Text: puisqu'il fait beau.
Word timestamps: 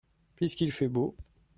puisqu'il 0.35 0.71
fait 0.71 0.87
beau. 0.87 1.15